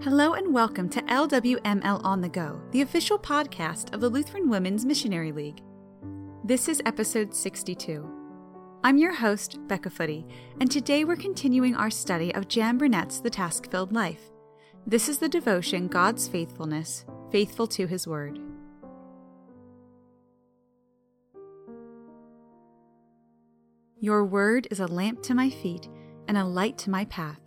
Hello 0.00 0.34
and 0.34 0.54
welcome 0.54 0.88
to 0.90 1.02
LWML 1.02 2.04
On 2.04 2.20
the 2.20 2.28
Go, 2.28 2.62
the 2.70 2.82
official 2.82 3.18
podcast 3.18 3.92
of 3.92 4.00
the 4.00 4.08
Lutheran 4.08 4.48
Women's 4.48 4.86
Missionary 4.86 5.32
League. 5.32 5.60
This 6.44 6.68
is 6.68 6.80
episode 6.86 7.34
62. 7.34 8.08
I'm 8.84 8.96
your 8.96 9.12
host, 9.12 9.58
Becca 9.66 9.90
Footy, 9.90 10.24
and 10.60 10.70
today 10.70 11.02
we're 11.02 11.16
continuing 11.16 11.74
our 11.74 11.90
study 11.90 12.32
of 12.36 12.46
Jan 12.46 12.78
Burnett's 12.78 13.20
The 13.20 13.28
Task 13.28 13.68
Filled 13.72 13.92
Life. 13.92 14.30
This 14.86 15.08
is 15.08 15.18
the 15.18 15.28
devotion 15.28 15.88
God's 15.88 16.28
Faithfulness, 16.28 17.04
Faithful 17.32 17.66
to 17.66 17.88
His 17.88 18.06
Word. 18.06 18.38
Your 23.98 24.24
word 24.24 24.68
is 24.70 24.78
a 24.78 24.86
lamp 24.86 25.24
to 25.24 25.34
my 25.34 25.50
feet 25.50 25.88
and 26.28 26.38
a 26.38 26.44
light 26.44 26.78
to 26.78 26.90
my 26.90 27.04
path. 27.06 27.40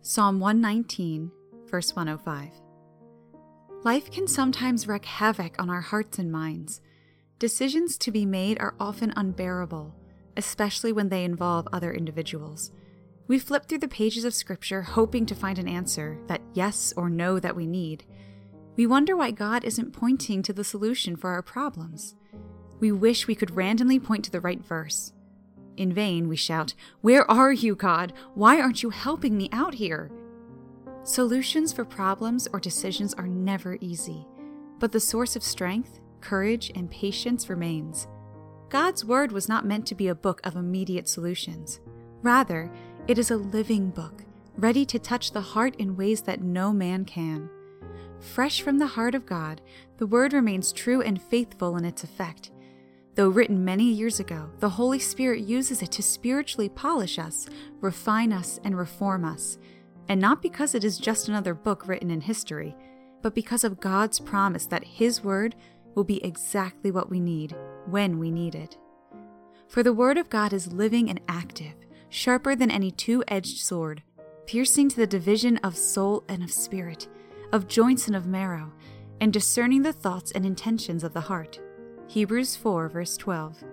Psalm 0.00 0.38
119, 0.38 1.32
verse 1.68 1.94
105. 1.94 2.50
Life 3.84 4.10
can 4.10 4.26
sometimes 4.26 4.88
wreak 4.88 5.04
havoc 5.04 5.54
on 5.60 5.70
our 5.70 5.80
hearts 5.80 6.18
and 6.18 6.32
minds. 6.32 6.80
Decisions 7.38 7.96
to 7.98 8.10
be 8.10 8.26
made 8.26 8.58
are 8.60 8.74
often 8.80 9.12
unbearable, 9.16 9.94
especially 10.36 10.92
when 10.92 11.08
they 11.08 11.24
involve 11.24 11.68
other 11.72 11.92
individuals. 11.92 12.72
We 13.28 13.38
flip 13.38 13.66
through 13.66 13.78
the 13.78 13.88
pages 13.88 14.24
of 14.24 14.34
Scripture 14.34 14.82
hoping 14.82 15.26
to 15.26 15.34
find 15.34 15.58
an 15.58 15.68
answer, 15.68 16.18
that 16.26 16.40
yes 16.54 16.92
or 16.96 17.08
no 17.08 17.38
that 17.38 17.54
we 17.54 17.66
need. 17.66 18.04
We 18.74 18.86
wonder 18.86 19.16
why 19.16 19.32
God 19.32 19.64
isn't 19.64 19.92
pointing 19.92 20.42
to 20.42 20.52
the 20.52 20.64
solution 20.64 21.14
for 21.14 21.30
our 21.30 21.42
problems. 21.42 22.14
We 22.80 22.90
wish 22.90 23.26
we 23.26 23.34
could 23.34 23.56
randomly 23.56 24.00
point 24.00 24.24
to 24.24 24.30
the 24.30 24.40
right 24.40 24.64
verse. 24.64 25.12
In 25.76 25.92
vain, 25.92 26.28
we 26.28 26.36
shout, 26.36 26.74
Where 27.00 27.30
are 27.30 27.52
you, 27.52 27.74
God? 27.76 28.12
Why 28.34 28.60
aren't 28.60 28.82
you 28.82 28.90
helping 28.90 29.36
me 29.36 29.48
out 29.52 29.74
here? 29.74 30.10
Solutions 31.08 31.72
for 31.72 31.86
problems 31.86 32.46
or 32.52 32.60
decisions 32.60 33.14
are 33.14 33.26
never 33.26 33.78
easy, 33.80 34.26
but 34.78 34.92
the 34.92 35.00
source 35.00 35.36
of 35.36 35.42
strength, 35.42 36.00
courage, 36.20 36.70
and 36.74 36.90
patience 36.90 37.48
remains. 37.48 38.06
God's 38.68 39.06
Word 39.06 39.32
was 39.32 39.48
not 39.48 39.64
meant 39.64 39.86
to 39.86 39.94
be 39.94 40.08
a 40.08 40.14
book 40.14 40.38
of 40.44 40.54
immediate 40.54 41.08
solutions. 41.08 41.80
Rather, 42.22 42.70
it 43.06 43.16
is 43.16 43.30
a 43.30 43.38
living 43.38 43.88
book, 43.88 44.22
ready 44.58 44.84
to 44.84 44.98
touch 44.98 45.32
the 45.32 45.40
heart 45.40 45.74
in 45.76 45.96
ways 45.96 46.20
that 46.20 46.42
no 46.42 46.74
man 46.74 47.06
can. 47.06 47.48
Fresh 48.20 48.60
from 48.60 48.76
the 48.76 48.88
heart 48.88 49.14
of 49.14 49.24
God, 49.24 49.62
the 49.96 50.06
Word 50.06 50.34
remains 50.34 50.72
true 50.72 51.00
and 51.00 51.22
faithful 51.22 51.78
in 51.78 51.86
its 51.86 52.04
effect. 52.04 52.50
Though 53.14 53.30
written 53.30 53.64
many 53.64 53.90
years 53.90 54.20
ago, 54.20 54.50
the 54.58 54.68
Holy 54.68 54.98
Spirit 54.98 55.40
uses 55.40 55.80
it 55.80 55.90
to 55.92 56.02
spiritually 56.02 56.68
polish 56.68 57.18
us, 57.18 57.48
refine 57.80 58.30
us, 58.30 58.60
and 58.62 58.76
reform 58.76 59.24
us 59.24 59.56
and 60.08 60.20
not 60.20 60.42
because 60.42 60.74
it 60.74 60.84
is 60.84 60.98
just 60.98 61.28
another 61.28 61.54
book 61.54 61.86
written 61.86 62.10
in 62.10 62.20
history, 62.20 62.74
but 63.22 63.34
because 63.34 63.64
of 63.64 63.80
God's 63.80 64.20
promise 64.20 64.66
that 64.66 64.84
His 64.84 65.22
Word 65.22 65.54
will 65.94 66.04
be 66.04 66.24
exactly 66.24 66.90
what 66.90 67.10
we 67.10 67.20
need 67.20 67.56
when 67.86 68.18
we 68.18 68.30
need 68.30 68.54
it. 68.54 68.78
For 69.68 69.82
the 69.82 69.92
Word 69.92 70.16
of 70.16 70.30
God 70.30 70.52
is 70.52 70.72
living 70.72 71.10
and 71.10 71.20
active, 71.28 71.74
sharper 72.08 72.54
than 72.54 72.70
any 72.70 72.90
two 72.90 73.22
edged 73.28 73.58
sword, 73.58 74.02
piercing 74.46 74.88
to 74.88 74.96
the 74.96 75.06
division 75.06 75.58
of 75.58 75.76
soul 75.76 76.24
and 76.28 76.42
of 76.42 76.50
spirit, 76.50 77.08
of 77.52 77.68
joints 77.68 78.06
and 78.06 78.16
of 78.16 78.26
marrow, 78.26 78.72
and 79.20 79.32
discerning 79.32 79.82
the 79.82 79.92
thoughts 79.92 80.30
and 80.32 80.46
intentions 80.46 81.04
of 81.04 81.12
the 81.12 81.20
heart. 81.20 81.60
Hebrews 82.06 82.56
4, 82.56 82.88
verse 82.88 83.16
12. 83.16 83.64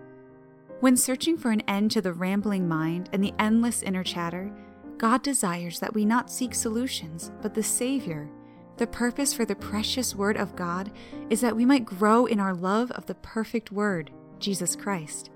When 0.81 0.97
searching 0.97 1.37
for 1.37 1.51
an 1.51 1.61
end 1.61 1.91
to 1.91 2.01
the 2.01 2.13
rambling 2.13 2.67
mind 2.67 3.09
and 3.13 3.23
the 3.23 3.33
endless 3.39 3.81
inner 3.81 4.03
chatter, 4.03 4.51
God 4.97 5.23
desires 5.23 5.79
that 5.79 5.93
we 5.93 6.05
not 6.05 6.31
seek 6.31 6.55
solutions, 6.55 7.31
but 7.41 7.53
the 7.53 7.63
Savior. 7.63 8.29
The 8.77 8.87
purpose 8.87 9.33
for 9.33 9.45
the 9.45 9.55
precious 9.55 10.15
Word 10.15 10.37
of 10.37 10.55
God 10.55 10.91
is 11.29 11.41
that 11.41 11.55
we 11.55 11.65
might 11.65 11.85
grow 11.85 12.25
in 12.25 12.39
our 12.39 12.53
love 12.53 12.91
of 12.91 13.05
the 13.05 13.15
perfect 13.15 13.71
Word, 13.71 14.11
Jesus 14.39 14.75
Christ. 14.75 15.29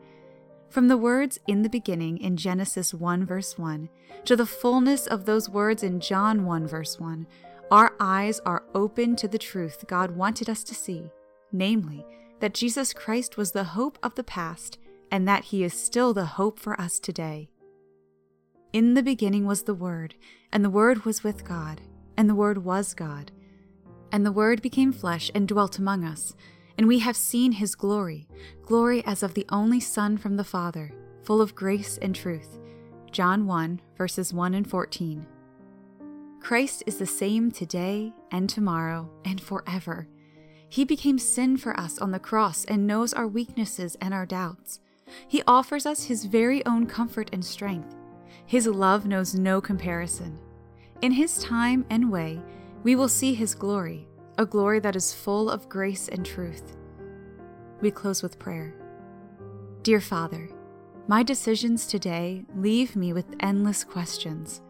From 0.69 0.88
the 0.88 0.97
words 0.97 1.39
in 1.47 1.63
the 1.63 1.69
beginning 1.69 2.17
in 2.19 2.38
Genesis 2.38 2.94
1 2.94 3.25
verse 3.25 3.57
1 3.57 3.89
to 4.25 4.35
the 4.35 4.45
fullness 4.45 5.07
of 5.07 5.25
those 5.25 5.50
words 5.50 5.81
in 5.81 6.00
John 6.00 6.45
1 6.45 6.67
verse 6.67 7.00
1, 7.00 7.25
our 7.72 7.94
eyes 8.00 8.39
are 8.41 8.66
open 8.75 9.16
to 9.16 9.28
the 9.28 9.38
truth 9.38 9.85
God 9.88 10.12
wanted 10.12 10.50
us 10.50 10.63
to 10.66 10.75
see, 10.75 11.09
namely, 11.51 12.06
that 12.39 12.53
Jesus 12.53 12.94
Christ 12.94 13.38
was 13.38 13.51
the 13.51 13.63
hope 13.63 13.97
of 14.03 14.16
the 14.16 14.23
past 14.23 14.78
and 15.12 15.28
that 15.28 15.45
He 15.45 15.63
is 15.63 15.73
still 15.73 16.13
the 16.13 16.25
hope 16.25 16.59
for 16.59 16.79
us 16.79 17.00
today. 17.00 17.50
In 18.72 18.94
the 18.94 19.02
beginning 19.02 19.46
was 19.46 19.63
the 19.63 19.74
Word, 19.74 20.13
and 20.53 20.63
the 20.63 20.69
Word 20.69 21.03
was 21.03 21.24
with 21.24 21.44
God, 21.44 21.81
and 22.16 22.30
the 22.30 22.35
Word 22.35 22.59
was 22.59 22.94
God. 22.94 23.31
And 24.12 24.24
the 24.24 24.31
Word 24.31 24.62
became 24.62 24.91
flesh 24.91 25.31
and 25.34 25.47
dwelt 25.47 25.80
among 25.80 26.03
us, 26.03 26.35
and 26.78 26.88
we 26.88 27.00
have 27.00 27.18
seen 27.18 27.53
his 27.53 27.74
glory, 27.74 28.28
glory 28.62 29.03
as 29.07 29.24
of 29.24 29.34
the 29.34 29.47
only 29.50 29.80
Son 29.80 30.18
from 30.18 30.38
the 30.38 30.44
Father, 30.44 30.91
full 31.24 31.41
of 31.41 31.56
grace 31.56 31.97
and 31.97 32.13
truth. 32.13 32.59
John 33.12 33.47
1, 33.47 33.81
verses 33.97 34.35
1 34.35 34.53
and 34.53 34.69
14. 34.69 35.25
Christ 36.40 36.84
is 36.86 37.00
the 37.00 37.07
same 37.07 37.51
today 37.51 38.13
and 38.30 38.47
tomorrow 38.47 39.09
and 39.25 39.41
forever. 39.41 40.07
He 40.69 40.86
became 40.86 41.18
sin 41.18 41.57
for 41.57 41.78
us 41.80 41.97
on 41.97 42.12
the 42.12 42.19
cross 42.19 42.66
and 42.66 42.86
knows 42.86 43.13
our 43.13 43.28
weaknesses 43.28 43.97
and 44.00 44.13
our 44.13 44.28
doubts. 44.28 44.80
He 45.28 45.41
offers 45.47 45.88
us 45.88 46.03
his 46.03 46.25
very 46.25 46.63
own 46.68 46.86
comfort 46.86 47.31
and 47.34 47.44
strength. 47.44 47.96
His 48.49 48.65
love 48.65 49.05
knows 49.05 49.35
no 49.35 49.61
comparison. 49.61 50.39
In 51.03 51.11
His 51.11 51.37
time 51.37 51.85
and 51.91 52.11
way, 52.11 52.41
we 52.81 52.95
will 52.95 53.07
see 53.07 53.35
His 53.35 53.53
glory, 53.53 54.07
a 54.39 54.45
glory 54.45 54.79
that 54.79 54.95
is 54.95 55.13
full 55.13 55.51
of 55.51 55.69
grace 55.69 56.07
and 56.07 56.25
truth. 56.25 56.75
We 57.79 57.91
close 57.91 58.23
with 58.23 58.39
prayer. 58.39 58.73
Dear 59.83 60.01
Father, 60.01 60.49
my 61.07 61.21
decisions 61.21 61.85
today 61.85 62.43
leave 62.55 62.95
me 62.95 63.13
with 63.13 63.35
endless 63.39 63.83
questions. 63.83 64.61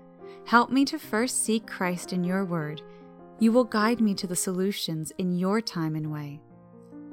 Help 0.43 0.69
me 0.71 0.83
to 0.83 0.99
first 0.99 1.45
seek 1.45 1.65
Christ 1.65 2.11
in 2.11 2.25
your 2.25 2.43
word. 2.43 2.81
You 3.39 3.53
will 3.53 3.63
guide 3.63 4.01
me 4.01 4.13
to 4.15 4.27
the 4.27 4.35
solutions 4.35 5.13
in 5.17 5.37
your 5.37 5.61
time 5.61 5.95
and 5.95 6.11
way. 6.11 6.41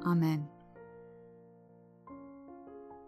Amen. 0.05 0.49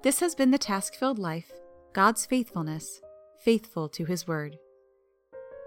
This 0.04 0.20
has 0.20 0.36
been 0.36 0.52
the 0.52 0.58
task 0.58 0.94
filled 0.94 1.18
life, 1.18 1.50
God's 1.92 2.24
faithfulness, 2.24 3.00
faithful 3.40 3.88
to 3.90 4.04
his 4.04 4.26
word. 4.26 4.58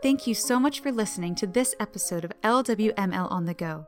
Thank 0.02 0.26
you 0.26 0.34
so 0.34 0.60
much 0.60 0.80
for 0.80 0.92
listening 0.92 1.36
to 1.36 1.48
this 1.48 1.76
episode 1.80 2.26
of 2.26 2.34
LWML 2.42 3.32
on 3.32 3.46
the 3.46 3.54
Go. 3.54 3.86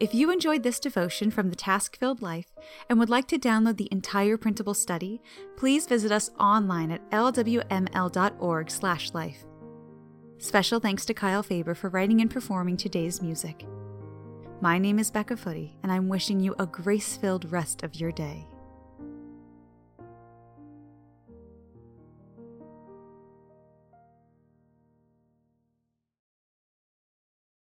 If 0.00 0.12
you 0.12 0.30
enjoyed 0.30 0.62
this 0.62 0.80
devotion 0.80 1.30
from 1.30 1.50
the 1.50 1.56
Task 1.56 1.98
Filled 1.98 2.20
Life 2.20 2.52
and 2.90 2.98
would 2.98 3.08
like 3.08 3.28
to 3.28 3.38
download 3.38 3.76
the 3.76 3.88
entire 3.92 4.36
printable 4.36 4.74
study, 4.74 5.22
please 5.56 5.86
visit 5.86 6.12
us 6.12 6.30
online 6.38 6.90
at 6.90 7.10
lwml.org/life. 7.10 9.46
Special 10.38 10.80
thanks 10.80 11.06
to 11.06 11.14
Kyle 11.14 11.42
Faber 11.42 11.74
for 11.74 11.88
writing 11.88 12.20
and 12.20 12.30
performing 12.30 12.76
today's 12.76 13.22
music. 13.22 13.64
My 14.60 14.78
name 14.78 14.98
is 14.98 15.10
Becca 15.10 15.36
Footy, 15.36 15.76
and 15.82 15.90
I'm 15.90 16.08
wishing 16.08 16.40
you 16.40 16.54
a 16.58 16.66
grace-filled 16.66 17.50
rest 17.50 17.82
of 17.82 17.94
your 17.94 18.12
day. 18.12 18.46